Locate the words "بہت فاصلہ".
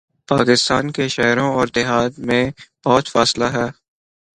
2.85-3.45